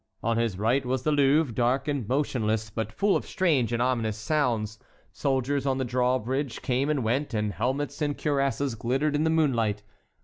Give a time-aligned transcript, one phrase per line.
[0.23, 4.17] On his right was the Louvre, dark and motionless, but full of strange and ominous
[4.17, 4.79] sounds;
[5.11, 9.83] soldiers on the drawbridge came and went, and helmets and cuirasses glittered in the moonlight.